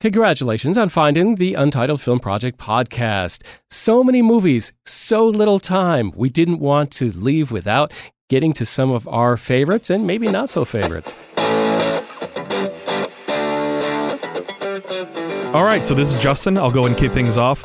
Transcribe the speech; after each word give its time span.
Congratulations 0.00 0.78
on 0.78 0.88
finding 0.90 1.34
the 1.34 1.54
Untitled 1.54 2.00
Film 2.00 2.20
Project 2.20 2.56
podcast. 2.56 3.42
So 3.68 4.04
many 4.04 4.22
movies, 4.22 4.72
so 4.84 5.26
little 5.26 5.58
time. 5.58 6.12
We 6.14 6.28
didn't 6.28 6.60
want 6.60 6.92
to 6.92 7.06
leave 7.06 7.50
without 7.50 7.92
getting 8.28 8.52
to 8.52 8.64
some 8.64 8.92
of 8.92 9.08
our 9.08 9.36
favorites 9.36 9.90
and 9.90 10.06
maybe 10.06 10.28
not 10.28 10.50
so 10.50 10.64
favorites. 10.64 11.16
All 15.52 15.64
right, 15.64 15.84
so 15.84 15.96
this 15.96 16.14
is 16.14 16.22
Justin. 16.22 16.58
I'll 16.58 16.70
go 16.70 16.86
and 16.86 16.96
kick 16.96 17.10
things 17.10 17.36
off. 17.36 17.64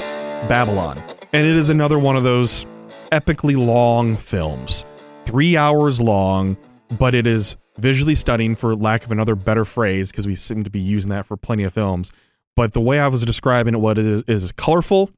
Babylon. 0.50 1.04
And 1.34 1.45
it 1.45 1.55
is 1.55 1.70
another 1.70 2.00
one 2.00 2.15
of 2.15 2.23
those 2.23 2.65
epically 3.11 3.63
long 3.63 4.15
films. 4.18 4.86
Three 5.27 5.55
hours 5.55 6.02
long, 6.02 6.57
but 6.97 7.13
it 7.13 7.27
is 7.27 7.57
visually 7.78 8.16
stunning, 8.16 8.55
for 8.55 8.76
lack 8.76 9.04
of 9.04 9.12
another 9.12 9.36
better 9.36 9.66
phrase, 9.66 10.12
because 10.12 10.28
we 10.28 10.36
seem 10.36 10.64
to 10.64 10.70
be 10.70 10.80
using 10.80 11.10
that 11.12 11.26
for 11.26 11.38
plenty 11.38 11.64
of 11.64 11.73
films. 11.73 12.12
But 12.55 12.73
the 12.73 12.82
way 12.82 13.00
I 13.00 13.08
was 13.08 13.23
describing 13.23 13.73
it, 13.73 13.80
what 13.80 13.98
it 13.98 14.05
is, 14.05 14.23
is 14.27 14.52
colorful, 14.52 15.09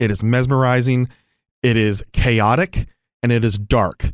it 0.00 0.10
is 0.10 0.22
mesmerizing, 0.22 1.08
it 1.62 1.76
is 1.76 2.02
chaotic, 2.12 2.86
and 3.22 3.30
it 3.32 3.44
is 3.44 3.58
dark, 3.58 4.10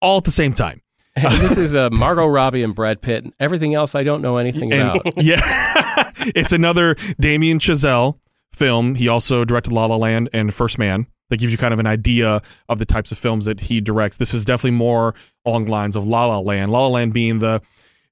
all 0.00 0.18
at 0.18 0.24
the 0.24 0.30
same 0.30 0.52
time. 0.54 0.80
And 1.14 1.40
this 1.40 1.56
is 1.56 1.74
uh, 1.74 1.88
Margot 1.90 2.26
Robbie 2.26 2.62
and 2.62 2.74
Brad 2.74 3.00
Pitt. 3.00 3.24
And 3.24 3.32
everything 3.40 3.74
else 3.74 3.94
I 3.94 4.02
don't 4.02 4.20
know 4.20 4.36
anything 4.36 4.70
And- 4.72 4.96
about. 5.00 5.16
yeah, 5.22 6.12
it's 6.34 6.52
another 6.52 6.94
Damien 7.18 7.58
Chazelle 7.58 8.18
film. 8.52 8.94
He 8.94 9.08
also 9.08 9.44
directed 9.44 9.72
La 9.72 9.86
La 9.86 9.96
Land 9.96 10.28
and 10.34 10.52
First 10.52 10.78
Man. 10.78 11.06
That 11.30 11.38
gives 11.38 11.50
you 11.50 11.58
kind 11.58 11.74
of 11.74 11.80
an 11.80 11.86
idea 11.86 12.40
of 12.68 12.78
the 12.78 12.84
types 12.86 13.10
of 13.10 13.18
films 13.18 13.46
that 13.46 13.60
he 13.62 13.80
directs. 13.80 14.18
This 14.18 14.32
is 14.32 14.44
definitely 14.44 14.76
more 14.78 15.14
along 15.46 15.66
the 15.66 15.70
lines 15.70 15.96
of 15.96 16.06
La 16.06 16.26
La 16.26 16.38
Land. 16.38 16.70
La 16.70 16.80
La 16.80 16.88
Land 16.88 17.12
being 17.12 17.38
the 17.38 17.62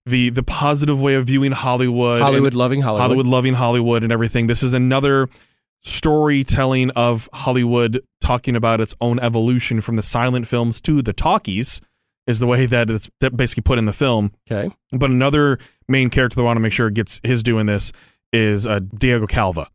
the 0.07 0.31
the 0.31 0.43
positive 0.43 1.01
way 1.01 1.15
of 1.15 1.27
viewing 1.27 1.53
Hollywood, 1.53 2.23
Hollywood 2.23 2.55
loving 2.55 2.83
Hollywood. 2.83 3.01
Hollywood 3.01 3.27
loving 3.27 3.55
Hollywood 3.55 4.03
and 4.03 4.13
everything. 4.13 4.47
This 4.47 4.63
is 4.63 4.75
another 4.75 5.29
storytelling 5.83 6.91
of 6.91 7.29
Hollywood 7.33 8.03
talking 8.21 8.57
about 8.57 8.81
its 8.81 8.95
own 9.01 9.19
evolution 9.21 9.81
from 9.81 9.97
the 9.97 10.03
silent 10.03 10.49
films 10.49 10.81
to 10.83 11.03
the 11.03 11.13
talkies 11.13 11.81
is 12.27 12.39
the 12.39 12.47
way 12.47 12.65
that 12.67 12.91
it's 12.91 13.11
that 13.21 13.37
basically 13.37 13.63
put 13.63 13.79
in 13.79 13.85
the 13.85 13.93
film. 13.93 14.33
Okay. 14.51 14.75
But 14.93 15.11
another 15.11 15.59
main 15.89 16.11
character 16.11 16.37
that 16.37 16.43
I 16.43 16.45
want 16.45 16.57
to 16.57 16.61
make 16.61 16.73
sure 16.73 16.91
gets 16.91 17.21
his 17.23 17.43
doing 17.43 17.67
this 17.67 17.93
is 18.33 18.67
uh, 18.67 18.81
Diego 18.97 19.27
Calva. 19.27 19.69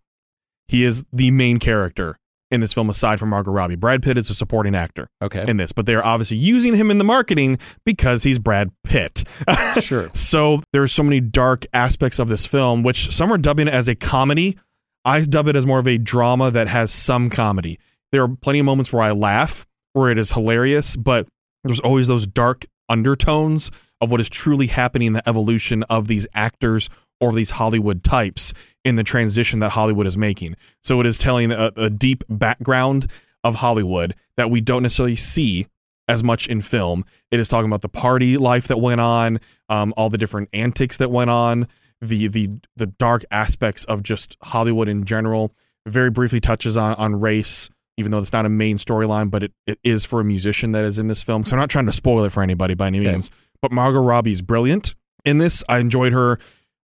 He 0.68 0.84
is 0.84 1.04
the 1.14 1.32
main 1.32 1.60
character 1.60 2.20
in 2.52 2.62
this 2.62 2.74
film, 2.74 2.90
aside 2.90 3.20
from 3.20 3.30
Margot 3.30 3.52
Robbie. 3.52 3.76
Brad 3.76 4.02
Pitt 4.02 4.18
is 4.18 4.30
a 4.30 4.34
supporting 4.34 4.76
actor 4.76 5.08
Okay. 5.22 5.46
in 5.48 5.58
this, 5.58 5.72
but 5.72 5.86
they 5.86 5.94
are 5.94 6.04
obviously 6.06 6.38
using 6.38 6.76
him 6.76 6.90
in 6.90 6.98
the 6.98 7.04
marketing 7.04 7.60
because 7.86 8.24
he's 8.24 8.40
Brad 8.40 8.72
Pitt. 8.84 9.24
sure. 9.82 10.10
so 10.14 10.62
there's 10.74 10.92
so 10.92 11.04
many 11.04 11.20
dark 11.20 11.66
aspects 11.74 12.18
of 12.20 12.28
this 12.28 12.46
film, 12.46 12.82
which 12.84 13.12
some 13.12 13.32
are 13.32 13.38
dubbing 13.38 13.68
it 13.68 13.74
as 13.74 13.88
a 13.88 13.96
comedy. 13.96 14.58
I 15.06 15.22
dub 15.22 15.48
it 15.48 15.56
as 15.56 15.66
more 15.66 15.80
of 15.80 15.88
a 15.88 15.98
drama 15.98 16.52
that 16.52 16.68
has 16.68 16.92
some 16.92 17.30
comedy. 17.30 17.80
There 18.12 18.24
are 18.24 18.28
plenty 18.28 18.60
of 18.60 18.66
moments 18.66 18.92
where 18.92 19.04
I 19.04 19.12
laugh, 19.12 19.68
where 19.94 20.10
it 20.12 20.18
is 20.18 20.32
hilarious, 20.32 20.96
but 20.96 21.28
there's 21.64 21.80
always 21.80 22.08
those 22.08 22.26
dark 22.26 22.66
undertones 22.90 23.70
of 24.02 24.10
what 24.12 24.20
is 24.22 24.30
truly 24.30 24.68
happening 24.68 25.08
in 25.08 25.14
the 25.14 25.28
evolution 25.30 25.84
of 25.84 26.08
these 26.08 26.28
actors 26.34 26.90
or 27.22 27.34
these 27.34 27.52
Hollywood 27.52 28.04
types 28.04 28.54
in 28.86 28.96
the 28.96 29.04
transition 29.04 29.60
that 29.60 29.72
Hollywood 29.72 30.08
is 30.08 30.18
making. 30.18 30.56
So 30.84 31.00
it 31.00 31.06
is 31.06 31.18
telling 31.18 31.52
a, 31.52 31.72
a 31.76 31.90
deep 31.90 32.24
background 32.30 33.10
of 33.44 33.56
Hollywood 33.56 34.16
that 34.38 34.50
we 34.50 34.62
don't 34.62 34.84
necessarily 34.84 35.16
see 35.16 35.68
as 36.08 36.24
much 36.24 36.48
in 36.48 36.62
film. 36.62 37.06
It 37.32 37.40
is 37.40 37.48
talking 37.50 37.70
about 37.70 37.82
the 37.82 37.90
party 37.90 38.38
life 38.38 38.68
that 38.68 38.78
went 38.78 39.00
on, 39.02 39.40
um, 39.70 39.94
all 39.96 40.10
the 40.10 40.18
different 40.18 40.50
antics 40.54 40.98
that 40.98 41.12
went 41.12 41.30
on, 41.30 41.68
the 42.02 42.28
the 42.28 42.50
the 42.78 42.88
dark 42.88 43.24
aspects 43.30 43.84
of 43.86 44.02
just 44.04 44.38
Hollywood 44.44 44.88
in 44.88 45.04
general. 45.04 45.54
Very 45.86 46.10
briefly 46.10 46.40
touches 46.40 46.78
on 46.78 46.96
on 46.96 47.20
race, 47.20 47.70
even 47.98 48.12
though 48.12 48.20
it's 48.20 48.34
not 48.34 48.46
a 48.46 48.50
main 48.50 48.78
storyline, 48.78 49.30
but 49.30 49.44
it, 49.44 49.52
it 49.68 49.80
is 49.84 50.06
for 50.06 50.20
a 50.22 50.24
musician 50.24 50.72
that 50.72 50.86
is 50.86 50.98
in 51.00 51.08
this 51.10 51.22
film. 51.22 51.44
So 51.46 51.56
I'm 51.56 51.60
not 51.60 51.70
trying 51.70 51.86
to 51.88 51.94
spoil 51.94 52.24
it 52.24 52.32
for 52.32 52.42
anybody 52.42 52.74
by 52.74 52.88
any 52.88 53.00
Okay. 53.00 53.12
means. 53.12 53.30
But 53.62 53.72
Margot 53.74 54.00
Robbie's 54.02 54.42
brilliant 54.42 54.96
in 55.26 55.38
this. 55.38 55.64
I 55.68 55.80
enjoyed 55.80 56.14
her 56.14 56.40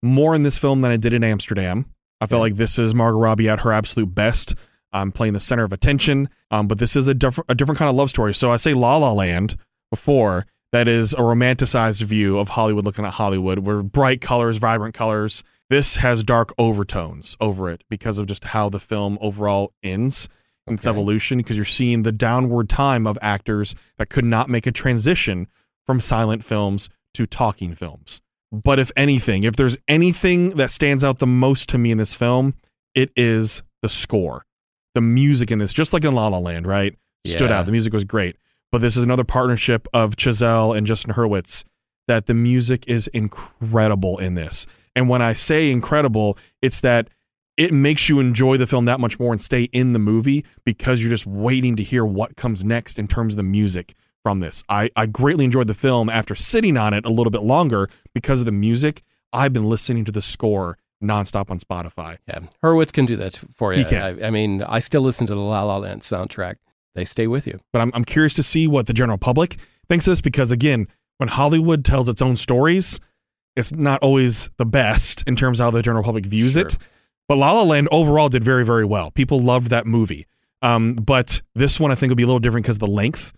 more 0.04 0.36
in 0.36 0.44
this 0.44 0.58
film 0.58 0.82
than 0.82 0.92
I 0.92 0.98
did 0.98 1.14
in 1.14 1.24
Amsterdam. 1.24 1.86
I 2.22 2.28
felt 2.28 2.40
Okay. 2.40 2.52
like 2.52 2.56
this 2.58 2.78
is 2.78 2.94
Margot 2.94 3.18
Robbie 3.20 3.50
at 3.50 3.62
her 3.62 3.72
absolute 3.74 4.14
best. 4.14 4.56
Um, 4.96 5.12
playing 5.12 5.34
the 5.34 5.40
center 5.40 5.64
of 5.64 5.74
attention. 5.74 6.30
Um, 6.52 6.68
but 6.68 6.78
this 6.78 6.96
is 6.96 7.08
a 7.08 7.16
different 7.16 7.50
a 7.50 7.56
different 7.56 7.80
kind 7.80 7.90
of 7.90 7.96
love 7.96 8.12
story. 8.12 8.32
So 8.36 8.52
I 8.52 8.58
say 8.58 8.76
La 8.76 8.98
La 8.98 9.12
Land 9.12 9.58
before. 9.90 10.46
That 10.72 10.88
is 10.88 11.14
a 11.14 11.18
romanticized 11.18 12.02
view 12.04 12.38
of 12.40 12.50
Hollywood 12.50 12.84
looking 12.86 13.06
at 13.06 13.14
Hollywood, 13.14 13.60
where 13.60 13.82
bright 13.84 14.22
colors, 14.22 14.58
vibrant 14.58 14.94
colors. 14.96 15.44
This 15.70 15.96
has 15.98 16.24
dark 16.24 16.52
overtones 16.60 17.36
over 17.40 17.70
it 17.70 17.84
because 17.90 18.18
of 18.20 18.26
just 18.28 18.44
how 18.46 18.70
the 18.70 18.80
film 18.80 19.18
overall 19.22 19.74
ends 19.84 20.30
in 20.68 20.76
its 20.76 20.86
evolution. 20.88 21.38
Because 21.40 21.58
you're 21.58 21.66
seeing 21.66 22.04
the 22.04 22.12
downward 22.12 22.70
time 22.70 23.06
of 23.08 23.18
actors 23.22 23.74
that 23.98 24.10
could 24.10 24.26
not 24.26 24.48
make 24.50 24.68
a 24.68 24.72
transition 24.72 25.48
from 25.86 26.00
silent 26.02 26.44
films 26.46 26.90
to 27.16 27.26
talking 27.26 27.74
films. 27.76 28.22
But 28.54 28.78
if 28.80 28.92
anything, 28.96 29.44
if 29.44 29.56
there's 29.56 29.78
anything 29.88 30.52
that 30.52 30.70
stands 30.70 31.04
out 31.04 31.18
the 31.18 31.28
most 31.28 31.68
to 31.70 31.78
me 31.80 31.92
in 31.92 31.98
this 31.98 32.14
film, 32.14 32.54
it 32.94 33.12
is 33.16 33.64
the 33.82 33.90
score. 33.90 34.46
The 34.94 35.02
music 35.02 35.50
in 35.50 35.58
this, 35.58 35.74
just 35.74 35.92
like 35.92 36.04
in 36.04 36.14
La 36.14 36.28
La 36.28 36.38
Land, 36.38 36.68
right? 36.68 36.96
Stood 37.26 37.50
Yeah. 37.50 37.60
out. 37.60 37.66
The 37.66 37.72
music 37.72 37.94
was 37.94 38.04
great. 38.04 38.36
But 38.72 38.82
this 38.82 38.96
is 38.96 39.04
another 39.04 39.24
partnership 39.24 39.88
of 39.94 40.16
Chazelle 40.16 40.78
and 40.78 40.86
Justin 40.86 41.14
Hurwitz 41.16 41.64
that 42.08 42.28
the 42.28 42.34
music 42.36 42.84
is 42.88 43.08
incredible 43.08 44.20
in 44.20 44.36
this. 44.36 44.68
And 44.96 45.10
when 45.10 45.22
I 45.22 45.34
say 45.34 45.72
incredible, 45.72 46.38
it's 46.62 46.80
that 46.82 47.10
it 47.58 47.72
makes 47.72 48.10
you 48.10 48.20
enjoy 48.20 48.58
the 48.58 48.68
film 48.68 48.86
that 48.86 49.00
much 49.00 49.20
more 49.20 49.32
and 49.32 49.42
stay 49.42 49.64
in 49.66 49.94
the 49.94 50.00
movie 50.00 50.44
because 50.64 51.02
you're 51.02 51.10
just 51.12 51.26
waiting 51.26 51.76
to 51.76 51.84
hear 51.84 52.06
what 52.06 52.36
comes 52.36 52.64
next 52.64 53.00
in 53.00 53.08
terms 53.08 53.34
of 53.34 53.38
the 53.38 53.44
music 53.44 53.94
from 54.24 54.40
this. 54.40 54.64
I, 54.70 54.90
I 54.96 55.06
greatly 55.06 55.46
enjoyed 55.46 55.68
the 55.68 55.74
film 55.74 56.10
after 56.10 56.34
sitting 56.34 56.78
on 56.78 56.94
it 56.94 57.06
a 57.06 57.10
little 57.10 57.30
bit 57.32 57.44
longer 57.44 57.90
because 58.14 58.40
of 58.40 58.46
the 58.46 58.52
music. 58.52 59.04
I've 59.34 59.54
been 59.54 59.70
listening 59.70 60.06
to 60.06 60.12
the 60.12 60.22
score 60.22 60.78
nonstop 61.04 61.52
on 61.52 61.60
Spotify. 61.60 62.18
Yeah. 62.28 62.40
Hurwitz 62.64 62.94
can 62.94 63.06
do 63.06 63.16
that 63.18 63.40
for 63.54 63.74
you. 63.74 63.80
He 63.80 63.86
can. 63.86 64.02
I, 64.24 64.28
I 64.28 64.30
mean, 64.30 64.64
I 64.64 64.80
still 64.80 65.02
listen 65.02 65.28
to 65.28 65.36
the 65.36 65.42
La 65.42 65.62
La 65.64 65.78
Land 65.78 66.02
soundtrack. 66.02 66.56
They 66.96 67.04
stay 67.04 67.28
with 67.28 67.46
you. 67.46 67.60
But 67.74 67.82
I'm, 67.82 67.92
I'm 67.94 68.06
curious 68.06 68.36
to 68.36 68.44
see 68.44 68.68
what 68.68 68.88
the 68.88 68.94
general 68.94 69.18
public 69.18 69.58
thinks 69.90 70.08
of 70.08 70.12
this 70.12 70.22
because, 70.22 70.52
again, 70.52 70.88
when 71.18 71.28
Hollywood 71.28 71.84
tells 71.84 72.08
its 72.08 72.22
own 72.22 72.38
stories, 72.38 73.00
it's 73.56 73.74
not 73.74 74.02
always 74.02 74.50
the 74.58 74.66
best 74.66 75.24
in 75.28 75.36
terms 75.36 75.60
of 75.60 75.66
how 75.66 75.72
the 75.72 75.82
general 75.82 76.04
public 76.04 76.26
views 76.26 76.54
Sure. 76.54 76.62
it. 76.68 76.78
But 77.28 77.38
La 77.38 77.52
La 77.52 77.64
Land 77.64 77.88
overall 77.92 78.30
did 78.30 78.44
very, 78.44 78.64
very 78.66 78.86
well. 78.86 79.12
People 79.12 79.40
loved 79.42 79.68
that 79.72 79.86
movie. 79.86 80.28
Um, 80.62 80.94
but 80.96 81.42
this 81.56 81.80
one 81.80 81.92
I 81.92 81.96
think 81.96 82.10
will 82.12 82.16
be 82.16 82.24
a 82.24 82.28
little 82.28 82.40
different 82.40 82.64
because 82.66 82.78
of 82.78 82.82
the 82.82 82.88
length 82.88 83.34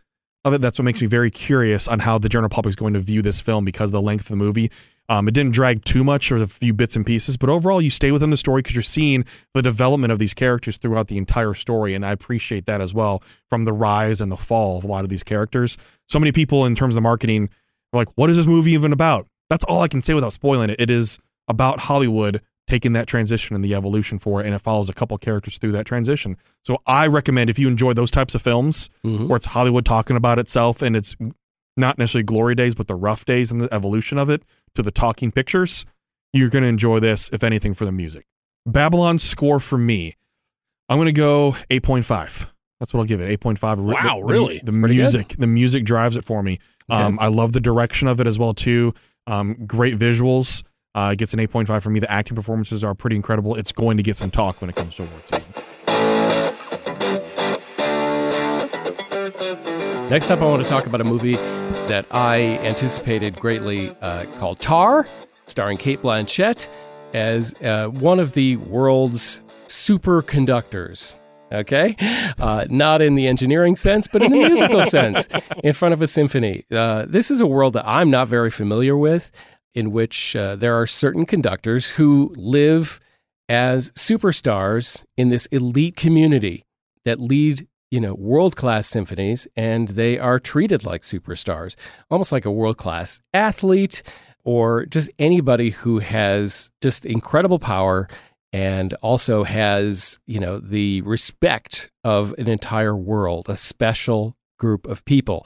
of 0.46 0.54
it. 0.54 0.62
That's 0.62 0.80
what 0.80 0.86
makes 0.86 1.02
me 1.02 1.08
very 1.08 1.32
curious 1.32 1.88
on 1.88 2.00
how 2.00 2.18
the 2.18 2.30
general 2.30 2.50
public 2.50 2.72
is 2.72 2.76
going 2.76 2.94
to 2.94 3.00
view 3.00 3.22
this 3.22 3.42
film 3.42 3.66
because 3.66 3.92
the 3.92 4.02
length 4.02 4.26
of 4.26 4.30
the 4.30 4.36
movie. 4.38 4.72
Um, 5.10 5.28
it 5.28 5.34
didn't 5.34 5.54
drag 5.54 5.84
too 5.84 6.04
much 6.04 6.32
or 6.32 6.38
a 6.38 6.48
few 6.48 6.74
bits 6.74 6.96
and 6.96 7.06
pieces, 7.06 7.38
but 7.38 7.50
overall 7.50 7.82
you 7.82 7.90
stay 7.92 8.12
within 8.12 8.30
the 8.32 8.38
story 8.38 8.62
because 8.62 8.76
you're 8.76 8.82
seeing 8.84 9.26
the 9.54 9.62
development 9.62 10.12
of 10.12 10.18
these 10.18 10.34
characters 10.34 10.78
throughout 10.78 11.08
the 11.08 11.18
entire 11.18 11.54
story, 11.54 11.94
and 11.94 12.06
I 12.06 12.12
appreciate 12.12 12.66
that 12.66 12.82
as 12.82 12.94
well 12.94 13.22
from 13.48 13.64
the 13.64 13.74
rise 13.74 14.20
and 14.22 14.32
the 14.32 14.38
fall 14.38 14.78
of 14.78 14.84
a 14.84 14.88
lot 14.88 15.04
of 15.04 15.10
these 15.10 15.24
characters. 15.24 15.78
So 16.08 16.18
many 16.20 16.32
people 16.32 16.66
in 16.66 16.74
terms 16.76 16.96
of 16.96 17.04
marketing 17.04 17.50
are 17.94 17.98
like, 17.98 18.08
"What 18.16 18.32
is 18.32 18.38
this 18.38 18.48
movie 18.48 18.72
even 18.72 18.94
about?" 18.94 19.28
That's 19.50 19.64
all 19.66 19.82
I 19.82 19.88
can 19.88 20.02
say 20.02 20.16
without 20.16 20.34
spoiling 20.34 20.72
it. 20.72 20.80
It 20.80 20.90
is 20.90 21.20
about 21.48 21.82
Hollywood 21.82 22.42
taking 22.68 22.94
that 22.94 23.08
transition 23.08 23.56
and 23.56 23.64
the 23.64 23.76
evolution 23.76 24.18
for 24.18 24.42
it, 24.42 24.46
and 24.46 24.56
it 24.56 24.60
follows 24.60 24.90
a 24.90 24.94
couple 24.94 25.18
characters 25.18 25.58
through 25.58 25.72
that 25.74 25.86
transition. 25.86 26.36
So 26.64 26.80
I 26.88 27.06
recommend 27.08 27.50
if 27.50 27.60
you 27.60 27.68
enjoy 27.68 27.94
those 27.94 28.10
types 28.12 28.34
of 28.34 28.42
films 28.42 28.90
Mhm. 29.06 29.28
where 29.28 29.38
it's 29.38 29.46
Hollywood 29.48 29.86
talking 29.86 30.16
about 30.18 30.40
itself 30.40 30.82
and 30.82 30.96
it's 30.96 31.16
not 31.78 31.98
necessarily 31.98 32.24
glory 32.24 32.56
days, 32.56 32.74
but 32.74 32.88
the 32.88 32.96
rough 32.96 33.24
days 33.26 33.52
and 33.52 33.62
the 33.62 33.72
evolution 33.74 34.18
of 34.18 34.30
it 34.30 34.44
to 34.74 34.82
the 34.82 34.92
talking 34.92 35.32
pictures, 35.32 35.86
you're 36.34 36.50
going 36.50 36.64
to 36.64 36.68
enjoy 36.70 37.00
this, 37.00 37.30
if 37.32 37.44
anything, 37.44 37.74
for 37.76 37.86
the 37.86 37.92
music. 37.92 38.26
Babylon 38.66 39.20
score 39.20 39.60
for 39.60 39.78
me, 39.78 40.16
I'm 40.90 40.98
going 40.98 41.06
to 41.08 41.12
go 41.12 41.56
8.5. 41.70 42.52
That's 42.80 42.94
what 42.94 43.00
I'll 43.02 43.06
give 43.06 43.22
it. 43.22 43.30
8.5. 43.30 43.80
Wow, 43.80 44.20
The- 44.20 44.26
really? 44.26 44.60
The, 44.64 44.72
good. 44.72 44.90
music, 44.90 45.36
the 45.38 45.48
music 45.48 45.86
drives 45.86 46.16
it 46.18 46.26
for 46.26 46.42
me. 46.42 46.60
Okay. 46.92 47.02
Um, 47.02 47.18
I 47.22 47.28
love 47.28 47.54
the 47.54 47.62
direction 47.62 48.08
of 48.08 48.20
it 48.20 48.28
as 48.28 48.38
well 48.40 48.54
too. 48.54 48.94
Um, 49.28 49.56
great 49.66 49.98
visuals. 49.98 50.64
Uh, 50.96 51.12
it 51.12 51.18
gets 51.18 51.34
an 51.34 51.40
8.5 51.40 51.84
for 51.84 51.90
me. 51.90 52.00
The 52.00 52.10
acting 52.10 52.36
performances 52.36 52.84
are 52.84 52.96
pretty 52.96 53.18
incredible. 53.18 53.56
It's 53.56 53.74
going 53.74 53.98
to 53.98 54.04
get 54.04 54.16
some 54.16 54.32
talk 54.32 54.62
when 54.62 54.70
it 54.70 54.78
comes 54.78 54.96
to 54.96 55.04
award 55.04 55.28
season. 55.28 55.50
Next 60.10 60.32
up, 60.32 60.42
I 60.42 60.46
want 60.46 60.64
to 60.64 60.70
talk 60.70 60.88
about 60.88 61.02
a 61.02 61.04
movie 61.04 61.34
that 61.34 62.06
I 62.12 62.60
anticipated 62.60 63.38
greatly 63.40 63.90
uh, 64.02 64.26
called 64.38 64.60
Tár, 64.60 65.06
starring 65.48 65.78
Cate 65.78 66.02
Blanchett 66.02 66.70
as 67.14 67.56
uh, 67.62 67.88
one 67.88 68.20
of 68.20 68.34
the 68.34 68.56
world's 68.58 69.44
superconductors. 69.68 71.18
Okay? 71.52 71.96
Uh, 72.40 72.66
not 72.70 73.02
in 73.02 73.16
the 73.16 73.28
engineering 73.28 73.76
sense, 73.76 74.08
but 74.08 74.24
in 74.24 74.32
the 74.32 74.38
musical 74.48 74.82
sense, 74.84 75.28
in 75.64 75.74
front 75.74 75.94
of 75.94 76.02
a 76.02 76.08
symphony. 76.08 76.64
Uh, 76.72 77.06
this 77.08 77.30
is 77.30 77.42
a 77.42 77.48
world 77.48 77.74
that 77.74 77.88
I'm 77.88 78.10
not 78.10 78.28
very 78.28 78.50
familiar 78.50 78.98
with, 78.98 79.32
in 79.76 79.92
which 79.92 80.36
uh, 80.36 80.56
there 80.56 80.80
are 80.80 80.88
certain 80.88 81.26
conductors 81.26 81.92
who 81.92 82.34
live 82.38 83.00
as 83.48 83.92
superstars 83.92 85.04
in 85.18 85.30
this 85.30 85.46
elite 85.48 85.96
community 85.96 86.66
that 87.04 87.22
lead 87.22 87.68
you 87.92 88.00
know 88.00 88.16
world 88.16 88.56
class 88.56 88.88
symphonies 88.88 89.48
and 89.56 89.90
they 89.90 90.18
are 90.18 90.40
treated 90.40 90.84
like 90.84 91.02
superstars 91.02 91.76
almost 92.10 92.32
like 92.32 92.46
a 92.46 92.52
world 92.52 92.78
class 92.78 93.22
athlete 93.34 94.02
or 94.44 94.86
just 94.88 95.12
anybody 95.20 95.70
who 95.70 96.00
has 96.00 96.72
just 96.82 97.06
incredible 97.06 97.60
power 97.60 98.08
and 98.52 98.96
also 99.04 99.44
has 99.44 100.20
you 100.26 100.40
know 100.40 100.58
the 100.58 101.02
respect 101.02 101.92
of 102.04 102.34
an 102.40 102.50
entire 102.50 102.96
world 102.96 103.48
a 103.48 103.56
special 103.56 104.36
group 104.58 104.88
of 104.88 105.06
people. 105.06 105.46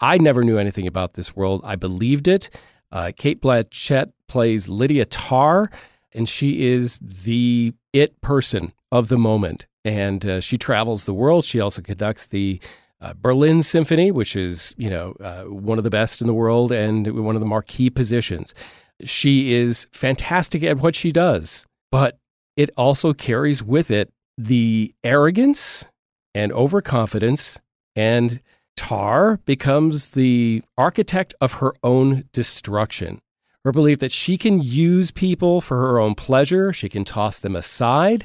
I 0.00 0.18
never 0.18 0.42
knew 0.42 0.58
anything 0.58 0.86
about 0.86 1.14
this 1.14 1.34
world. 1.34 1.60
I 1.64 1.76
believed 1.76 2.28
it 2.28 2.50
uh, 2.92 3.12
cate 3.16 3.40
blanchett 3.40 4.12
plays 4.28 4.68
lydia 4.68 5.04
tár 5.06 5.66
and 6.12 6.28
she 6.28 6.66
is 6.66 6.98
the 6.98 7.72
it 7.92 8.20
person 8.20 8.72
of 8.90 9.08
the 9.08 9.18
moment 9.18 9.66
and 9.84 10.26
uh, 10.26 10.40
she 10.40 10.58
travels 10.58 11.06
the 11.06 11.14
world. 11.14 11.44
She 11.44 11.60
also 11.60 11.82
conducts 11.82 12.26
the 12.26 12.60
uh, 13.00 13.14
Berlin 13.14 13.62
Symphony, 13.62 14.10
which 14.10 14.36
is 14.36 14.74
you 14.76 14.90
know 14.90 15.12
uh, 15.20 15.44
one 15.44 15.78
of 15.78 15.84
the 15.84 15.90
best 15.90 16.20
in 16.20 16.26
the 16.26 16.34
world 16.34 16.72
and 16.72 17.24
one 17.24 17.36
of 17.36 17.40
the 17.40 17.46
marquee 17.46 17.90
positions. 17.90 18.54
She 19.04 19.52
is 19.52 19.86
fantastic 19.92 20.64
at 20.64 20.78
what 20.78 20.94
she 20.94 21.10
does, 21.10 21.66
but 21.92 22.18
it 22.56 22.70
also 22.76 23.12
carries 23.12 23.62
with 23.62 23.90
it 23.90 24.10
the 24.36 24.94
arrogance 25.04 25.88
and 26.34 26.52
overconfidence 26.52 27.60
and 27.94 28.40
Tár 28.78 29.44
becomes 29.44 30.10
the 30.10 30.62
architect 30.76 31.34
of 31.40 31.54
her 31.54 31.74
own 31.82 32.24
destruction. 32.32 33.20
Her 33.64 33.72
belief 33.72 33.98
that 33.98 34.12
she 34.12 34.36
can 34.36 34.62
use 34.62 35.10
people 35.10 35.60
for 35.60 35.76
her 35.78 35.98
own 35.98 36.14
pleasure, 36.14 36.72
she 36.72 36.88
can 36.88 37.04
toss 37.04 37.40
them 37.40 37.56
aside, 37.56 38.24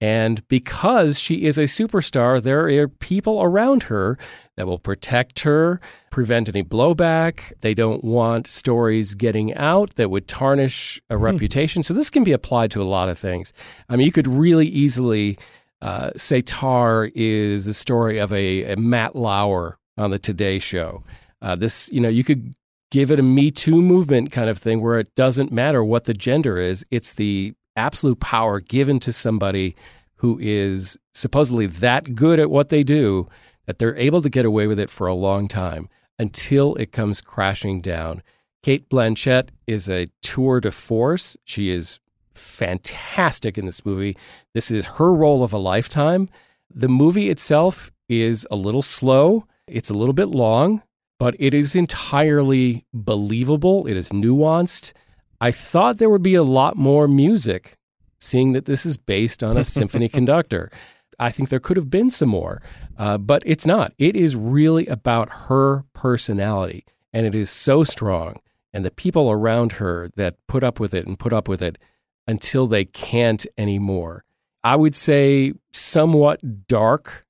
and 0.00 0.46
because 0.46 1.18
she 1.18 1.44
is 1.44 1.58
a 1.58 1.62
superstar, 1.62 2.40
there 2.40 2.68
are 2.68 2.86
people 2.86 3.42
around 3.42 3.84
her 3.84 4.16
that 4.56 4.68
will 4.68 4.78
protect 4.78 5.40
her, 5.40 5.80
prevent 6.10 6.48
any 6.48 6.62
blowback. 6.62 7.52
They 7.62 7.74
don't 7.74 8.04
want 8.04 8.46
stories 8.46 9.16
getting 9.16 9.52
out 9.54 9.96
that 9.96 10.10
would 10.10 10.28
tarnish 10.28 11.02
a 11.10 11.16
hmm. 11.16 11.24
reputation. 11.24 11.82
So 11.82 11.94
this 11.94 12.10
can 12.10 12.22
be 12.22 12.32
applied 12.32 12.70
to 12.72 12.82
a 12.82 12.84
lot 12.84 13.08
of 13.08 13.18
things. 13.18 13.52
I 13.88 13.96
mean, 13.96 14.06
you 14.06 14.12
could 14.12 14.28
really 14.28 14.68
easily 14.68 15.36
uh, 15.82 16.10
say 16.16 16.42
Tár 16.42 17.10
is 17.14 17.66
the 17.66 17.74
story 17.74 18.18
of 18.18 18.32
a, 18.32 18.72
a, 18.72 18.76
Matt 18.76 19.14
Lauer 19.14 19.77
on 19.98 20.10
the 20.10 20.18
Today 20.18 20.58
Show. 20.58 21.02
Uh, 21.42 21.56
this, 21.56 21.90
you 21.92 22.00
know, 22.00 22.08
you 22.08 22.24
could 22.24 22.54
give 22.90 23.10
it 23.10 23.20
a 23.20 23.22
Me 23.22 23.50
Too 23.50 23.82
movement 23.82 24.32
kind 24.32 24.48
of 24.48 24.58
thing 24.58 24.80
where 24.80 24.98
it 24.98 25.14
doesn't 25.14 25.52
matter 25.52 25.84
what 25.84 26.04
the 26.04 26.14
gender 26.14 26.58
is. 26.58 26.84
It's 26.90 27.14
the 27.14 27.54
absolute 27.76 28.20
power 28.20 28.60
given 28.60 28.98
to 29.00 29.12
somebody 29.12 29.76
who 30.16 30.38
is 30.40 30.98
supposedly 31.14 31.66
that 31.66 32.14
good 32.14 32.40
at 32.40 32.50
what 32.50 32.70
they 32.70 32.82
do 32.82 33.28
that 33.66 33.78
they're 33.78 33.96
able 33.96 34.22
to 34.22 34.30
get 34.30 34.44
away 34.44 34.66
with 34.66 34.78
it 34.78 34.90
for 34.90 35.06
a 35.06 35.14
long 35.14 35.46
time 35.46 35.88
until 36.18 36.74
it 36.76 36.90
comes 36.90 37.20
crashing 37.20 37.80
down. 37.80 38.22
Cate 38.62 38.88
Blanchett 38.88 39.50
is 39.66 39.88
a 39.88 40.08
tour 40.22 40.60
de 40.60 40.70
force. 40.70 41.36
She 41.44 41.70
is 41.70 42.00
fantastic 42.34 43.56
in 43.56 43.66
this 43.66 43.84
movie. 43.84 44.16
This 44.54 44.70
is 44.70 44.86
her 44.86 45.12
role 45.12 45.44
of 45.44 45.52
a 45.52 45.58
lifetime. 45.58 46.28
The 46.72 46.88
movie 46.88 47.30
itself 47.30 47.90
is 48.08 48.46
a 48.50 48.56
little 48.56 48.82
slow, 48.82 49.46
it's 49.70 49.90
a 49.90 49.94
little 49.94 50.12
bit 50.12 50.28
long, 50.28 50.82
but 51.18 51.34
it 51.38 51.54
is 51.54 51.74
entirely 51.74 52.86
believable. 52.92 53.86
It 53.86 53.96
is 53.96 54.10
nuanced. 54.10 54.92
I 55.40 55.50
thought 55.50 55.98
there 55.98 56.10
would 56.10 56.22
be 56.22 56.34
a 56.34 56.42
lot 56.42 56.76
more 56.76 57.08
music, 57.08 57.76
seeing 58.20 58.52
that 58.52 58.64
this 58.64 58.84
is 58.84 58.96
based 58.96 59.42
on 59.42 59.56
a 59.56 59.64
symphony 59.64 60.08
conductor. 60.18 60.70
I 61.18 61.30
think 61.30 61.48
there 61.48 61.58
could 61.58 61.76
have 61.76 61.90
been 61.90 62.10
some 62.10 62.28
more, 62.28 62.62
uh, 62.96 63.18
but 63.18 63.42
it's 63.44 63.66
not. 63.66 63.92
It 63.98 64.14
is 64.14 64.36
really 64.36 64.86
about 64.86 65.28
her 65.48 65.84
personality, 65.92 66.84
and 67.12 67.26
it 67.26 67.34
is 67.34 67.50
so 67.50 67.82
strong. 67.84 68.40
And 68.72 68.84
the 68.84 68.90
people 68.90 69.30
around 69.30 69.72
her 69.72 70.10
that 70.16 70.36
put 70.46 70.62
up 70.62 70.78
with 70.78 70.94
it 70.94 71.06
and 71.06 71.18
put 71.18 71.32
up 71.32 71.48
with 71.48 71.62
it 71.62 71.78
until 72.26 72.66
they 72.66 72.84
can't 72.84 73.46
anymore. 73.56 74.24
I 74.62 74.76
would 74.76 74.94
say, 74.94 75.54
somewhat 75.72 76.66
dark 76.66 77.26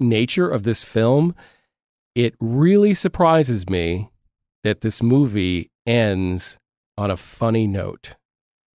nature 0.00 0.48
of 0.48 0.64
this 0.64 0.82
film. 0.82 1.34
It 2.14 2.34
really 2.40 2.94
surprises 2.94 3.68
me 3.68 4.10
that 4.64 4.80
this 4.80 5.02
movie 5.02 5.70
ends 5.86 6.58
on 6.98 7.10
a 7.10 7.16
funny 7.16 7.66
note. 7.66 8.16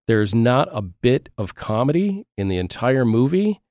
There's 0.07 0.33
not 0.33 0.67
a 0.71 0.81
bit 0.81 1.29
of 1.37 1.55
comedy 1.55 2.25
in 2.37 2.47
the 2.47 2.57
entire 2.57 3.05
movie, 3.05 3.61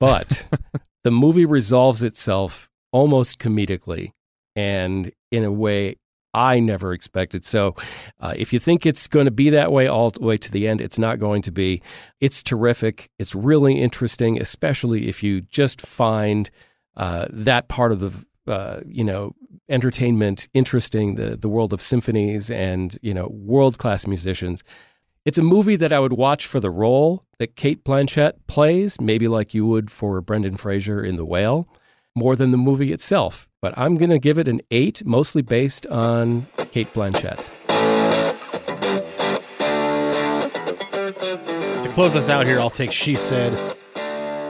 but 0.00 0.48
the 1.04 1.10
movie 1.10 1.44
resolves 1.44 2.02
itself 2.02 2.70
almost 2.92 3.38
comedically 3.38 4.12
and 4.54 5.12
in 5.30 5.44
a 5.44 5.52
way 5.52 5.96
I 6.32 6.60
never 6.60 6.92
expected. 6.92 7.44
So, 7.44 7.74
uh, 8.20 8.34
if 8.36 8.52
you 8.52 8.58
think 8.58 8.84
it's 8.84 9.08
going 9.08 9.24
to 9.24 9.30
be 9.30 9.50
that 9.50 9.72
way 9.72 9.86
all 9.86 10.10
the 10.10 10.20
way 10.20 10.36
to 10.36 10.50
the 10.50 10.68
end, 10.68 10.82
it's 10.82 10.98
not 10.98 11.18
going 11.18 11.40
to 11.42 11.50
be. 11.50 11.80
It's 12.20 12.42
terrific. 12.42 13.08
It's 13.18 13.34
really 13.34 13.80
interesting, 13.80 14.38
especially 14.40 15.08
if 15.08 15.22
you 15.22 15.40
just 15.40 15.80
find 15.80 16.50
uh, 16.94 17.26
that 17.30 17.68
part 17.68 17.90
of 17.90 18.00
the 18.00 18.24
uh, 18.46 18.80
you 18.86 19.04
know 19.04 19.34
entertainment 19.68 20.48
interesting, 20.54 21.16
the 21.16 21.36
the 21.36 21.48
world 21.48 21.72
of 21.72 21.80
symphonies 21.82 22.50
and 22.50 22.98
you 23.02 23.14
know 23.14 23.28
world 23.28 23.78
class 23.78 24.06
musicians. 24.06 24.62
It's 25.24 25.38
a 25.38 25.42
movie 25.42 25.74
that 25.74 25.92
I 25.92 25.98
would 25.98 26.12
watch 26.12 26.46
for 26.46 26.60
the 26.60 26.70
role 26.70 27.24
that 27.38 27.56
Cate 27.56 27.82
Blanchett 27.82 28.34
plays, 28.46 29.00
maybe 29.00 29.26
like 29.26 29.54
you 29.54 29.66
would 29.66 29.90
for 29.90 30.20
Brendan 30.20 30.56
Fraser 30.56 31.02
in 31.02 31.16
The 31.16 31.26
Whale, 31.26 31.68
more 32.14 32.36
than 32.36 32.52
the 32.52 32.56
movie 32.56 32.92
itself. 32.92 33.48
But 33.60 33.76
I'm 33.76 33.96
going 33.96 34.10
to 34.10 34.20
give 34.20 34.38
it 34.38 34.46
an 34.46 34.60
eight, 34.70 35.04
mostly 35.04 35.42
based 35.42 35.84
on 35.88 36.46
Cate 36.70 36.94
Blanchett. 36.94 37.50
To 41.82 41.90
close 41.92 42.14
us 42.14 42.28
out 42.28 42.46
here, 42.46 42.60
I'll 42.60 42.70
take 42.70 42.92
She 42.92 43.16
Said. 43.16 43.75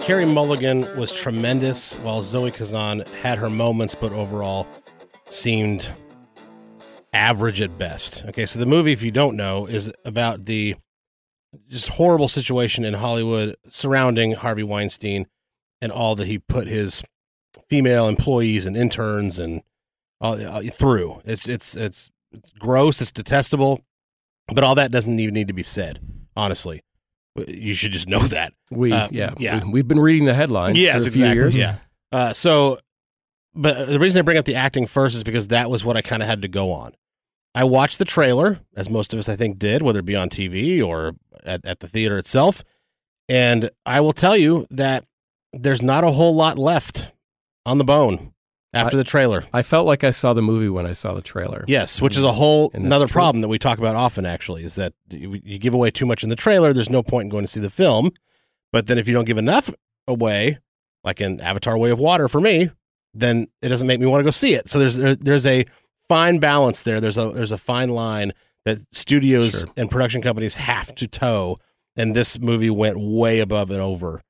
Carey 0.06 0.24
Mulligan 0.24 0.82
was 0.96 1.12
tremendous, 1.12 1.94
while 1.94 2.22
Zoe 2.22 2.52
Kazan 2.52 3.00
had 3.22 3.38
her 3.38 3.50
moments, 3.50 3.96
but 3.96 4.12
overall 4.12 4.64
seemed 5.30 5.90
average 7.12 7.60
at 7.60 7.76
best. 7.76 8.24
Okay, 8.26 8.46
so 8.46 8.60
the 8.60 8.66
movie, 8.66 8.92
if 8.92 9.02
you 9.02 9.10
don't 9.10 9.36
know, 9.36 9.66
is 9.66 9.92
about 10.04 10.44
the 10.44 10.76
just 11.68 11.88
horrible 11.88 12.28
situation 12.28 12.84
in 12.84 12.94
Hollywood 12.94 13.56
surrounding 13.68 14.34
Harvey 14.34 14.62
Weinstein 14.62 15.26
and 15.82 15.90
all 15.90 16.14
that 16.14 16.28
he 16.28 16.38
put 16.38 16.68
his 16.68 17.02
female 17.68 18.06
employees 18.06 18.64
and 18.64 18.76
interns 18.76 19.40
and 19.40 19.60
uh, 20.20 20.62
through. 20.70 21.20
It's 21.24 21.48
it's 21.48 21.74
it's 21.74 22.12
it's 22.30 22.52
gross. 22.52 23.00
It's 23.00 23.10
detestable. 23.10 23.80
But 24.54 24.62
all 24.62 24.76
that 24.76 24.92
doesn't 24.92 25.18
even 25.18 25.34
need 25.34 25.48
to 25.48 25.52
be 25.52 25.64
said. 25.64 25.98
Honestly, 26.36 26.82
you 27.48 27.74
should 27.74 27.92
just 27.92 28.08
know 28.08 28.20
that. 28.20 28.52
We 28.70 28.92
uh, 28.92 29.08
yeah 29.10 29.34
yeah 29.38 29.64
we, 29.64 29.80
have 29.80 29.88
been 29.88 30.00
reading 30.00 30.26
the 30.26 30.34
headlines. 30.34 30.78
Yes, 30.78 31.02
for 31.02 31.04
a 31.04 31.06
exactly. 31.08 31.20
few 31.20 31.34
years. 31.34 31.56
Yeah. 31.56 31.76
Uh, 32.12 32.32
so 32.32 32.78
but 33.54 33.88
the 33.88 33.98
reason 33.98 34.20
I 34.20 34.22
bring 34.22 34.38
up 34.38 34.44
the 34.44 34.54
acting 34.54 34.86
first 34.86 35.16
is 35.16 35.24
because 35.24 35.48
that 35.48 35.70
was 35.70 35.84
what 35.84 35.96
I 35.96 36.02
kind 36.02 36.22
of 36.22 36.28
had 36.28 36.42
to 36.42 36.48
go 36.48 36.72
on. 36.72 36.92
I 37.54 37.64
watched 37.64 37.98
the 37.98 38.04
trailer, 38.04 38.60
as 38.76 38.90
most 38.90 39.14
of 39.14 39.18
us 39.18 39.30
I 39.30 39.36
think 39.36 39.58
did, 39.58 39.80
whether 39.80 40.00
it 40.00 40.04
be 40.04 40.14
on 40.14 40.28
TV 40.28 40.86
or 40.86 41.14
at, 41.42 41.64
at 41.64 41.80
the 41.80 41.88
theater 41.88 42.18
itself. 42.18 42.62
And 43.30 43.70
I 43.86 44.00
will 44.00 44.12
tell 44.12 44.36
you 44.36 44.66
that 44.70 45.04
there's 45.54 45.80
not 45.80 46.04
a 46.04 46.12
whole 46.12 46.34
lot 46.34 46.58
left 46.58 47.12
on 47.64 47.78
the 47.78 47.84
bone 47.84 48.34
after 48.76 48.96
I, 48.96 48.98
the 48.98 49.04
trailer. 49.04 49.44
I 49.52 49.62
felt 49.62 49.86
like 49.86 50.04
I 50.04 50.10
saw 50.10 50.32
the 50.32 50.42
movie 50.42 50.68
when 50.68 50.86
I 50.86 50.92
saw 50.92 51.14
the 51.14 51.22
trailer. 51.22 51.64
Yes, 51.66 52.00
which 52.00 52.16
is 52.16 52.22
a 52.22 52.32
whole 52.32 52.70
another 52.74 53.06
problem 53.06 53.40
that 53.42 53.48
we 53.48 53.58
talk 53.58 53.78
about 53.78 53.96
often. 53.96 54.26
Actually, 54.26 54.64
is 54.64 54.74
that 54.76 54.92
you, 55.10 55.40
you 55.44 55.58
give 55.58 55.74
away 55.74 55.90
too 55.90 56.06
much 56.06 56.22
in 56.22 56.28
the 56.28 56.36
trailer. 56.36 56.72
There's 56.72 56.90
no 56.90 57.02
point 57.02 57.26
in 57.26 57.30
going 57.30 57.44
to 57.44 57.50
see 57.50 57.60
the 57.60 57.70
film. 57.70 58.10
But 58.72 58.86
then 58.86 58.98
if 58.98 59.08
you 59.08 59.14
don't 59.14 59.24
give 59.24 59.38
enough 59.38 59.70
away, 60.06 60.58
like 61.04 61.20
in 61.20 61.40
Avatar: 61.40 61.78
Way 61.78 61.90
of 61.90 61.98
Water 61.98 62.28
for 62.28 62.40
me, 62.40 62.70
then 63.14 63.48
it 63.62 63.68
doesn't 63.68 63.86
make 63.86 64.00
me 64.00 64.06
want 64.06 64.20
to 64.20 64.24
go 64.24 64.30
see 64.30 64.54
it. 64.54 64.68
So 64.68 64.78
there's 64.78 64.96
there, 64.96 65.16
there's 65.16 65.46
a 65.46 65.64
fine 66.08 66.38
balance 66.38 66.82
there. 66.82 67.00
There's 67.00 67.18
a 67.18 67.30
there's 67.30 67.52
a 67.52 67.58
fine 67.58 67.90
line 67.90 68.32
that 68.64 68.78
studios 68.92 69.60
sure. 69.60 69.68
and 69.76 69.90
production 69.90 70.22
companies 70.22 70.56
have 70.56 70.94
to 70.96 71.06
toe, 71.06 71.58
and 71.96 72.14
this 72.14 72.38
movie 72.38 72.70
went 72.70 72.98
way 72.98 73.40
above 73.40 73.70
and 73.70 73.80
over. 73.80 74.22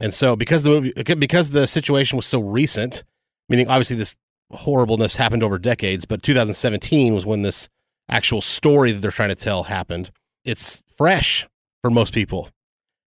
And 0.00 0.12
so 0.12 0.36
because 0.36 0.62
the 0.62 0.70
movie 0.70 0.92
because 0.92 1.50
the 1.50 1.66
situation 1.66 2.16
was 2.16 2.26
so 2.26 2.40
recent, 2.40 3.04
meaning 3.48 3.68
obviously 3.68 3.96
this 3.96 4.16
horribleness 4.52 5.16
happened 5.16 5.42
over 5.42 5.58
decades, 5.58 6.04
but 6.04 6.22
2017 6.22 7.14
was 7.14 7.26
when 7.26 7.42
this 7.42 7.68
actual 8.08 8.40
story 8.40 8.92
that 8.92 9.00
they're 9.00 9.10
trying 9.10 9.30
to 9.30 9.34
tell 9.34 9.64
happened. 9.64 10.10
It's 10.44 10.82
fresh 10.96 11.46
for 11.82 11.90
most 11.90 12.12
people. 12.12 12.50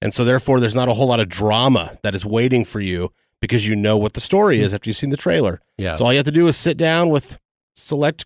And 0.02 0.14
so 0.14 0.24
therefore 0.24 0.60
there's 0.60 0.76
not 0.76 0.90
a 0.90 0.94
whole 0.94 1.08
lot 1.08 1.20
of 1.20 1.30
drama 1.30 1.98
that 2.04 2.16
is 2.16 2.26
waiting 2.26 2.66
for 2.66 2.80
you 2.80 3.12
because 3.42 3.68
you 3.68 3.76
know 3.76 3.98
what 3.98 4.14
the 4.14 4.22
story 4.22 4.60
is 4.60 4.68
mm-hmm. 4.68 4.76
after 4.76 4.90
you've 4.90 4.98
seen 4.98 5.10
the 5.10 5.18
trailer. 5.18 5.62
Yeah. 5.78 5.96
So 5.96 6.06
all 6.06 6.14
you 6.14 6.18
have 6.18 6.26
to 6.26 6.32
do 6.32 6.48
is 6.48 6.58
sit 6.58 6.78
down 6.78 7.10
with 7.10 7.38
select 7.76 8.26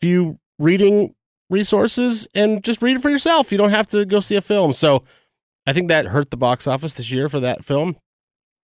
few 0.00 0.38
reading 0.58 1.14
resources 1.50 2.26
and 2.34 2.62
just 2.62 2.82
read 2.82 2.96
it 2.96 3.02
for 3.02 3.10
yourself. 3.10 3.52
You 3.52 3.58
don't 3.58 3.70
have 3.70 3.86
to 3.88 4.04
go 4.04 4.20
see 4.20 4.36
a 4.36 4.40
film. 4.40 4.72
So 4.72 5.04
I 5.66 5.72
think 5.72 5.88
that 5.88 6.06
hurt 6.06 6.30
the 6.30 6.36
box 6.36 6.66
office 6.66 6.94
this 6.94 7.10
year 7.10 7.28
for 7.28 7.40
that 7.40 7.64
film. 7.64 7.96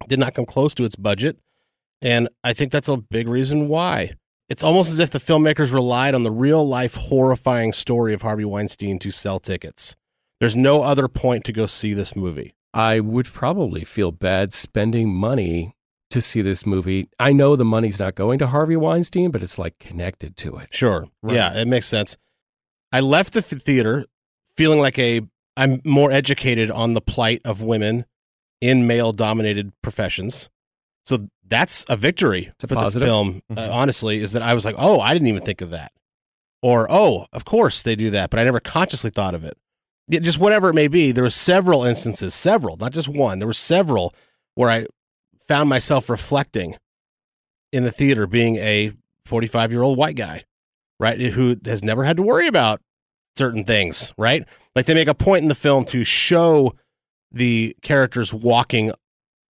Did 0.09 0.19
not 0.19 0.35
come 0.35 0.47
close 0.47 0.75
to 0.75 0.85
its 0.85 0.97
budget. 0.97 1.39
And 2.03 2.29
I 2.43 2.53
think 2.53 2.73
that's 2.73 2.89
a 2.89 2.97
big 2.97 3.29
reason 3.29 3.69
why. 3.69 4.13
It's 4.49 4.63
almost 4.63 4.91
as 4.91 4.99
if 4.99 5.11
the 5.11 5.19
filmmakers 5.19 5.73
relied 5.73 6.15
on 6.15 6.25
the 6.25 6.31
real 6.31 6.67
life 6.67 6.97
horrifying 6.97 7.73
story 7.73 8.13
of 8.13 8.23
Harvey 8.23 8.45
Weinstein 8.45 8.99
to 8.99 9.11
sell 9.11 9.39
tickets. 9.39 9.97
There's 10.41 10.57
no 10.57 10.83
other 10.83 11.09
point 11.09 11.45
to 11.45 11.53
go 11.53 11.67
see 11.67 11.95
this 11.95 12.15
movie. 12.17 12.55
I 12.75 13.01
would 13.01 13.27
probably 13.27 13.85
feel 13.85 14.13
bad 14.13 14.53
spending 14.53 15.15
money 15.15 15.77
to 16.11 16.21
see 16.21 16.43
this 16.43 16.67
movie. 16.67 17.09
I 17.19 17.33
know 17.33 17.57
the 17.57 17.65
money's 17.65 18.01
not 18.01 18.15
going 18.15 18.39
to 18.41 18.49
Harvey 18.49 18.77
Weinstein, 18.77 19.31
but 19.31 19.43
it's 19.43 19.59
like 19.59 19.79
connected 19.79 20.37
to 20.39 20.57
it. 20.57 20.69
Sure. 20.75 21.07
Right. 21.23 21.37
Yeah, 21.37 21.59
it 21.59 21.69
makes 21.69 21.87
sense. 21.87 22.17
I 22.93 23.01
left 23.01 23.33
the 23.33 23.43
theater 23.43 24.07
feeling 24.57 24.81
like 24.81 24.99
a 24.99 25.23
I'm 25.57 25.81
more 25.85 26.11
educated 26.11 26.71
on 26.71 26.95
the 26.95 27.01
plight 27.01 27.41
of 27.45 27.63
women 27.63 28.05
in 28.61 28.87
male 28.87 29.13
dominated 29.13 29.73
professions. 29.83 30.49
So 31.05 31.29
that's 31.53 31.85
a 31.89 31.97
victory 31.97 32.51
it's 32.55 32.65
a 32.65 32.69
for 32.69 32.75
positive. 32.77 33.07
the 33.07 33.13
film. 33.13 33.43
Uh, 33.51 33.55
mm-hmm. 33.55 33.71
Uh, 33.71 33.75
honestly, 33.75 34.21
is 34.21 34.33
that 34.33 34.43
I 34.43 34.55
was 34.55 34.65
like, 34.65 34.75
oh, 34.79 35.01
I 35.01 35.13
didn't 35.13 35.29
even 35.29 35.43
think 35.43 35.61
of 35.61 35.71
that, 35.71 35.93
or 36.63 36.87
oh, 36.91 37.27
of 37.33 37.45
course 37.45 37.83
they 37.83 37.95
do 37.95 38.11
that, 38.11 38.31
but 38.31 38.41
I 38.41 38.45
never 38.45 38.61
consciously 38.61 39.11
thought 39.11 39.35
of 39.35 39.45
it. 39.45 39.57
Yeah, 40.09 40.21
just 40.21 40.39
whatever 40.39 40.71
it 40.71 40.75
may 40.75 40.89
be. 40.89 41.13
There 41.13 41.25
were 41.25 41.31
several 41.31 41.85
instances, 41.85 42.35
several, 42.35 42.77
not 42.79 42.93
just 42.93 43.09
one. 43.09 43.39
There 43.39 43.47
were 43.47 43.53
several 43.53 44.15
where 44.55 44.71
I 44.71 44.87
found 45.47 45.69
myself 45.69 46.09
reflecting 46.09 46.77
in 47.73 47.85
the 47.85 47.91
theater, 47.91 48.27
being 48.27 48.57
a 48.57 48.93
45 49.27 49.73
year 49.73 49.83
old 49.83 49.99
white 49.99 50.17
guy, 50.17 50.45
right, 50.99 51.21
who 51.21 51.57
has 51.65 51.83
never 51.83 52.05
had 52.05 52.17
to 52.17 52.23
worry 52.23 52.47
about 52.47 52.81
certain 53.37 53.65
things, 53.65 54.13
right? 54.17 54.45
Like 54.75 54.87
they 54.87 54.95
make 54.95 55.09
a 55.09 55.15
point 55.15 55.43
in 55.43 55.49
the 55.49 55.55
film 55.55 55.85
to 55.87 56.05
show 56.05 56.73
the 57.31 57.77
characters 57.83 58.33
walking 58.33 58.93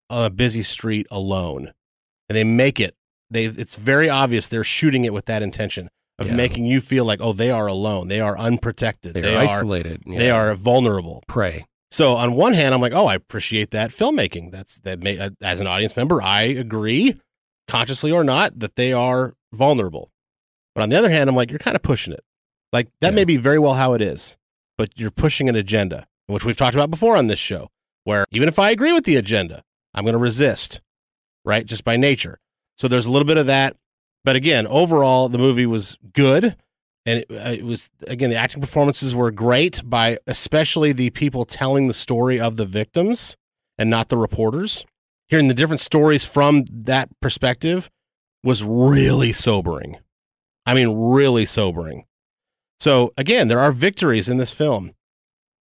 on 0.10 0.25
a 0.25 0.29
busy 0.29 0.63
street 0.63 1.08
alone 1.10 1.72
and 2.32 2.38
they 2.38 2.46
make 2.46 2.80
it 2.80 2.96
they 3.30 3.44
it's 3.44 3.76
very 3.76 4.10
obvious 4.10 4.48
they're 4.48 4.64
shooting 4.64 5.04
it 5.04 5.12
with 5.12 5.26
that 5.26 5.44
intention 5.44 5.90
of 6.18 6.28
yeah. 6.28 6.34
making 6.34 6.66
you 6.66 6.80
feel 6.80 7.04
like 7.04 7.20
oh 7.20 7.34
they 7.34 7.52
are 7.52 7.68
alone 7.68 8.08
they 8.08 8.22
are 8.22 8.38
unprotected 8.38 9.14
they, 9.14 9.20
they 9.20 9.36
are 9.36 9.44
isolated 9.44 10.02
yeah. 10.06 10.18
they 10.18 10.32
are 10.32 10.56
vulnerable 10.56 11.22
prey 11.28 11.66
so 11.90 12.14
on 12.14 12.34
one 12.34 12.54
hand 12.54 12.74
i'm 12.74 12.80
like 12.80 12.94
oh 12.94 13.06
i 13.06 13.16
appreciate 13.16 13.72
that 13.72 13.90
filmmaking 13.90 14.50
that's 14.50 14.80
that 14.80 15.04
may, 15.04 15.20
uh, 15.20 15.30
as 15.42 15.60
an 15.60 15.68
audience 15.68 15.98
member 15.98 16.22
i 16.22 16.44
agree 16.44 17.20
consciously 17.68 18.14
or 18.14 18.24
not 18.24 18.58
that 18.58 18.78
they 18.78 18.94
are 18.94 19.34
vulnerable 19.52 20.10
but 20.74 20.82
on 20.82 20.88
the 20.88 20.96
other 20.96 21.10
hand 21.10 21.30
i'm 21.30 21.36
like 21.36 21.50
you're 21.50 21.60
kind 21.60 21.76
of 21.76 21.82
pushing 21.82 22.14
it 22.14 22.24
like 22.72 22.88
that 23.02 23.10
yeah. 23.10 23.16
may 23.16 23.26
be 23.26 23.36
very 23.36 23.60
well 23.60 23.74
how 23.74 23.92
it 23.92 24.02
is 24.02 24.38
but 24.78 24.90
you're 24.96 25.12
pushing 25.12 25.50
an 25.50 25.56
agenda 25.58 26.08
which 26.28 26.46
we've 26.46 26.56
talked 26.56 26.76
about 26.76 26.90
before 26.90 27.18
on 27.18 27.28
this 27.28 27.40
show 27.40 27.68
where 28.06 28.24
even 28.32 28.48
if 28.48 28.58
i 28.58 28.70
agree 28.70 28.94
with 28.94 29.04
the 29.04 29.18
agenda 29.18 29.62
i'm 29.94 30.06
going 30.06 30.14
to 30.14 30.18
resist 30.18 30.80
right? 31.46 31.66
Just 31.66 31.84
by 31.84 31.98
nature. 31.98 32.40
So 32.78 32.88
there's 32.88 33.06
a 33.06 33.12
little 33.12 33.26
bit 33.26 33.38
of 33.38 33.48
that. 33.48 33.76
But 34.24 34.36
again, 34.36 34.68
overall, 34.68 35.30
the 35.30 35.38
movie 35.38 35.66
was 35.66 35.98
good. 36.14 36.56
And 37.06 37.20
it, 37.20 37.32
uh, 37.32 37.50
it, 37.50 37.66
was, 37.66 37.90
again, 38.08 38.30
the 38.30 38.36
acting 38.36 38.62
performances 38.62 39.16
were 39.16 39.32
great 39.32 39.82
by 39.84 40.20
especially 40.28 40.92
the 40.92 41.10
people 41.10 41.46
telling 41.46 41.88
the 41.88 41.94
story 41.94 42.40
of 42.40 42.58
the 42.58 42.66
victims 42.66 43.36
and 43.78 43.90
not 43.90 44.10
the 44.10 44.18
reporters. 44.18 44.86
Hearing 45.28 45.48
the 45.48 45.54
different 45.54 45.80
stories 45.80 46.28
from 46.28 46.66
that 46.70 47.10
perspective 47.20 47.90
was 48.44 48.64
really 48.64 49.32
sobering. 49.32 49.98
I 50.66 50.74
mean, 50.74 51.12
really 51.12 51.46
sobering. 51.46 52.06
So 52.80 53.14
again, 53.18 53.48
there 53.48 53.60
are 53.60 53.72
victories 53.72 54.30
in 54.30 54.38
this 54.38 54.52
film. 54.52 54.92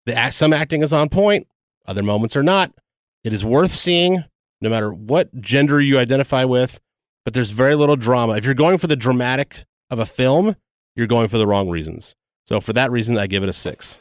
The 0.06 0.16
act, 0.16 0.34
some 0.34 0.54
acting 0.54 0.82
is 0.82 0.92
on 0.92 1.10
point, 1.10 1.48
other 1.86 2.04
moments 2.04 2.36
are 2.36 2.44
not. 2.44 2.72
It 3.24 3.34
is 3.34 3.46
worth 3.46 3.72
seeing 3.72 4.24
no 4.62 4.70
matter 4.70 4.94
what 4.94 5.40
gender 5.40 5.80
you 5.80 5.98
identify 5.98 6.44
with, 6.44 6.80
but 7.26 7.34
there's 7.34 7.52
very 7.52 7.76
little 7.76 7.96
drama. 7.96 8.36
If 8.36 8.46
you're 8.46 8.54
going 8.54 8.78
for 8.78 8.88
the 8.88 8.96
dramatic 8.96 9.64
of 9.90 10.00
a 10.00 10.06
film, 10.06 10.56
you're 10.96 11.08
going 11.08 11.30
for 11.30 11.38
the 11.38 11.48
wrong 11.48 11.70
reasons. 11.70 12.16
So 12.46 12.60
for 12.60 12.74
that 12.74 12.92
reason, 12.92 13.18
I 13.18 13.28
give 13.28 13.44
it 13.44 13.50
a 13.50 13.54
six. 13.54 13.98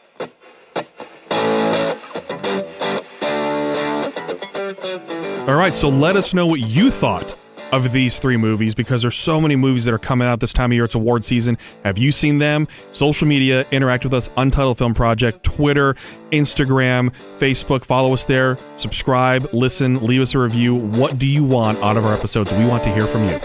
All 5.46 5.54
right, 5.54 5.74
so 5.74 5.88
let 5.88 6.16
us 6.16 6.34
know 6.34 6.46
what 6.46 6.60
you 6.60 6.90
thought 6.90 7.37
of 7.72 7.92
these 7.92 8.18
three 8.18 8.36
movies 8.36 8.74
because 8.74 9.02
there's 9.02 9.16
so 9.16 9.40
many 9.40 9.56
movies 9.56 9.84
that 9.84 9.94
are 9.94 9.98
coming 9.98 10.26
out 10.26 10.40
this 10.40 10.52
time 10.52 10.70
of 10.70 10.74
year. 10.74 10.84
It's 10.84 10.94
award 10.94 11.24
season. 11.24 11.58
Have 11.84 11.98
you 11.98 12.12
seen 12.12 12.38
them? 12.38 12.66
Social 12.92 13.26
media, 13.26 13.66
interact 13.70 14.04
with 14.04 14.14
us, 14.14 14.30
Untitled 14.36 14.78
Film 14.78 14.94
Project, 14.94 15.42
Twitter, 15.42 15.94
Instagram, 16.32 17.14
Facebook. 17.38 17.84
Follow 17.84 18.12
us 18.12 18.24
there. 18.24 18.56
Subscribe, 18.76 19.48
listen, 19.52 20.04
leave 20.04 20.20
us 20.20 20.34
a 20.34 20.38
review. 20.38 20.74
What 20.74 21.18
do 21.18 21.26
you 21.26 21.44
want 21.44 21.78
out 21.82 21.96
of 21.96 22.04
our 22.04 22.14
episodes? 22.14 22.52
We 22.52 22.64
want 22.66 22.84
to 22.84 22.92
hear 22.92 23.06
from 23.06 23.28
you. 23.28 23.38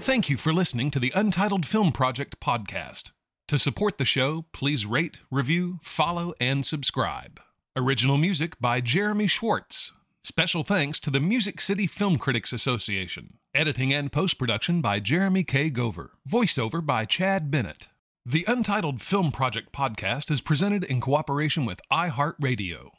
Thank 0.00 0.30
you 0.30 0.36
for 0.36 0.52
listening 0.52 0.90
to 0.92 0.98
the 0.98 1.12
Untitled 1.14 1.66
Film 1.66 1.92
Project 1.92 2.40
podcast. 2.40 3.12
To 3.48 3.58
support 3.58 3.98
the 3.98 4.04
show, 4.04 4.44
please 4.52 4.86
rate, 4.86 5.20
review, 5.30 5.80
follow, 5.82 6.34
and 6.40 6.64
subscribe. 6.64 7.40
Original 7.76 8.16
music 8.16 8.58
by 8.60 8.80
Jeremy 8.80 9.26
Schwartz. 9.26 9.92
Special 10.22 10.62
thanks 10.62 11.00
to 11.00 11.08
the 11.08 11.18
Music 11.18 11.62
City 11.62 11.86
Film 11.86 12.18
Critics 12.18 12.52
Association. 12.52 13.38
Editing 13.54 13.90
and 13.90 14.12
post 14.12 14.38
production 14.38 14.82
by 14.82 15.00
Jeremy 15.00 15.42
K. 15.44 15.70
Gover. 15.70 16.10
Voiceover 16.28 16.84
by 16.84 17.06
Chad 17.06 17.50
Bennett. 17.50 17.88
The 18.26 18.44
Untitled 18.46 19.00
Film 19.00 19.32
Project 19.32 19.72
podcast 19.72 20.30
is 20.30 20.42
presented 20.42 20.84
in 20.84 21.00
cooperation 21.00 21.64
with 21.64 21.80
iHeartRadio. 21.90 22.90